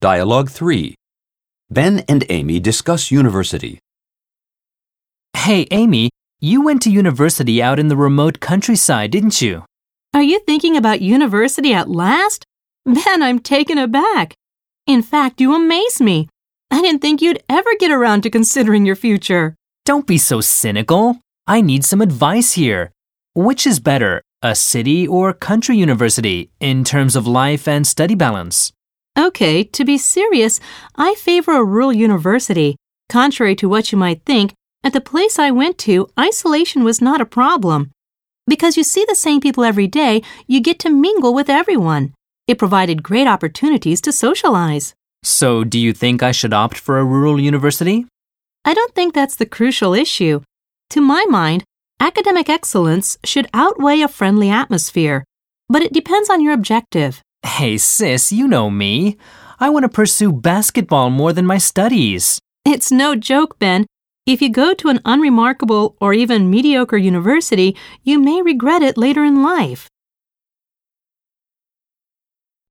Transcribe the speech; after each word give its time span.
Dialogue 0.00 0.48
3. 0.48 0.94
Ben 1.70 2.04
and 2.08 2.24
Amy 2.28 2.60
discuss 2.60 3.10
university. 3.10 3.80
Hey, 5.36 5.66
Amy, 5.72 6.10
you 6.38 6.62
went 6.62 6.82
to 6.82 6.90
university 6.90 7.60
out 7.60 7.80
in 7.80 7.88
the 7.88 7.96
remote 7.96 8.38
countryside, 8.38 9.10
didn't 9.10 9.42
you? 9.42 9.64
Are 10.14 10.22
you 10.22 10.38
thinking 10.46 10.76
about 10.76 11.00
university 11.00 11.74
at 11.74 11.90
last? 11.90 12.44
Ben, 12.86 13.24
I'm 13.24 13.40
taken 13.40 13.76
aback. 13.76 14.34
In 14.86 15.02
fact, 15.02 15.40
you 15.40 15.52
amaze 15.52 16.00
me. 16.00 16.28
I 16.70 16.80
didn't 16.80 17.00
think 17.00 17.20
you'd 17.20 17.42
ever 17.48 17.70
get 17.80 17.90
around 17.90 18.22
to 18.22 18.30
considering 18.30 18.86
your 18.86 18.94
future. 18.94 19.56
Don't 19.84 20.06
be 20.06 20.18
so 20.18 20.40
cynical. 20.40 21.18
I 21.48 21.60
need 21.60 21.84
some 21.84 22.00
advice 22.00 22.52
here. 22.52 22.92
Which 23.34 23.66
is 23.66 23.80
better, 23.80 24.22
a 24.42 24.54
city 24.54 25.08
or 25.08 25.32
country 25.32 25.76
university 25.76 26.50
in 26.60 26.84
terms 26.84 27.16
of 27.16 27.26
life 27.26 27.66
and 27.66 27.84
study 27.84 28.14
balance? 28.14 28.72
Okay, 29.18 29.64
to 29.64 29.84
be 29.84 29.98
serious, 29.98 30.60
I 30.94 31.16
favor 31.16 31.56
a 31.56 31.64
rural 31.64 31.92
university. 31.92 32.76
Contrary 33.08 33.56
to 33.56 33.68
what 33.68 33.90
you 33.90 33.98
might 33.98 34.24
think, 34.24 34.54
at 34.84 34.92
the 34.92 35.00
place 35.00 35.40
I 35.40 35.50
went 35.50 35.76
to, 35.78 36.08
isolation 36.16 36.84
was 36.84 37.02
not 37.02 37.20
a 37.20 37.26
problem. 37.26 37.90
Because 38.46 38.76
you 38.76 38.84
see 38.84 39.04
the 39.08 39.16
same 39.16 39.40
people 39.40 39.64
every 39.64 39.88
day, 39.88 40.22
you 40.46 40.60
get 40.60 40.78
to 40.80 40.88
mingle 40.90 41.34
with 41.34 41.50
everyone. 41.50 42.14
It 42.46 42.58
provided 42.58 43.02
great 43.02 43.26
opportunities 43.26 44.00
to 44.02 44.12
socialize. 44.12 44.94
So, 45.24 45.64
do 45.64 45.80
you 45.80 45.92
think 45.92 46.22
I 46.22 46.30
should 46.30 46.54
opt 46.54 46.78
for 46.78 47.00
a 47.00 47.04
rural 47.04 47.40
university? 47.40 48.06
I 48.64 48.72
don't 48.72 48.94
think 48.94 49.14
that's 49.14 49.34
the 49.34 49.46
crucial 49.46 49.94
issue. 49.94 50.42
To 50.90 51.00
my 51.00 51.26
mind, 51.28 51.64
academic 51.98 52.48
excellence 52.48 53.18
should 53.24 53.48
outweigh 53.52 54.00
a 54.00 54.06
friendly 54.06 54.48
atmosphere, 54.48 55.24
but 55.68 55.82
it 55.82 55.92
depends 55.92 56.30
on 56.30 56.40
your 56.40 56.52
objective. 56.52 57.20
Hey, 57.44 57.78
sis, 57.78 58.32
you 58.32 58.48
know 58.48 58.68
me. 58.68 59.16
I 59.60 59.70
want 59.70 59.84
to 59.84 59.88
pursue 59.88 60.32
basketball 60.32 61.10
more 61.10 61.32
than 61.32 61.46
my 61.46 61.58
studies. 61.58 62.40
It's 62.64 62.90
no 62.90 63.14
joke, 63.14 63.58
Ben. 63.58 63.86
If 64.26 64.42
you 64.42 64.50
go 64.50 64.74
to 64.74 64.88
an 64.88 65.00
unremarkable 65.04 65.96
or 66.00 66.12
even 66.12 66.50
mediocre 66.50 66.96
university, 66.96 67.76
you 68.02 68.18
may 68.18 68.42
regret 68.42 68.82
it 68.82 68.98
later 68.98 69.24
in 69.24 69.42
life. 69.42 69.88